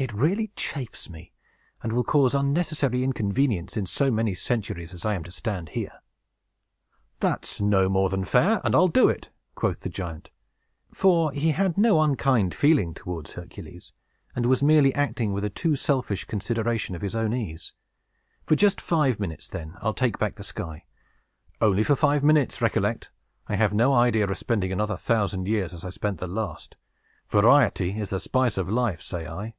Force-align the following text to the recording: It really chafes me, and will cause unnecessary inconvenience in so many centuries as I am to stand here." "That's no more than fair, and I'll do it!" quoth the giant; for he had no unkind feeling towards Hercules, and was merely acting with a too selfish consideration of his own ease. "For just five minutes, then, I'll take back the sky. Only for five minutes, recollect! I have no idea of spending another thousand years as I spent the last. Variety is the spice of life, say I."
It 0.00 0.12
really 0.12 0.52
chafes 0.54 1.10
me, 1.10 1.32
and 1.82 1.92
will 1.92 2.04
cause 2.04 2.32
unnecessary 2.32 3.02
inconvenience 3.02 3.76
in 3.76 3.84
so 3.84 4.12
many 4.12 4.32
centuries 4.32 4.94
as 4.94 5.04
I 5.04 5.14
am 5.14 5.24
to 5.24 5.32
stand 5.32 5.70
here." 5.70 6.02
"That's 7.18 7.60
no 7.60 7.88
more 7.88 8.08
than 8.08 8.24
fair, 8.24 8.60
and 8.62 8.76
I'll 8.76 8.86
do 8.86 9.08
it!" 9.08 9.30
quoth 9.56 9.80
the 9.80 9.88
giant; 9.88 10.30
for 10.94 11.32
he 11.32 11.50
had 11.50 11.76
no 11.76 12.00
unkind 12.00 12.54
feeling 12.54 12.94
towards 12.94 13.32
Hercules, 13.32 13.92
and 14.36 14.46
was 14.46 14.62
merely 14.62 14.94
acting 14.94 15.32
with 15.32 15.42
a 15.44 15.50
too 15.50 15.74
selfish 15.74 16.26
consideration 16.26 16.94
of 16.94 17.02
his 17.02 17.16
own 17.16 17.34
ease. 17.34 17.72
"For 18.46 18.54
just 18.54 18.80
five 18.80 19.18
minutes, 19.18 19.48
then, 19.48 19.74
I'll 19.82 19.94
take 19.94 20.16
back 20.16 20.36
the 20.36 20.44
sky. 20.44 20.84
Only 21.60 21.82
for 21.82 21.96
five 21.96 22.22
minutes, 22.22 22.62
recollect! 22.62 23.10
I 23.48 23.56
have 23.56 23.74
no 23.74 23.92
idea 23.92 24.30
of 24.30 24.38
spending 24.38 24.70
another 24.70 24.96
thousand 24.96 25.48
years 25.48 25.74
as 25.74 25.84
I 25.84 25.90
spent 25.90 26.18
the 26.18 26.28
last. 26.28 26.76
Variety 27.30 27.98
is 27.98 28.10
the 28.10 28.20
spice 28.20 28.56
of 28.56 28.70
life, 28.70 29.02
say 29.02 29.26
I." 29.26 29.54